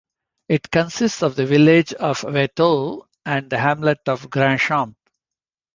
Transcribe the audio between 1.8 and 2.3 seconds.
of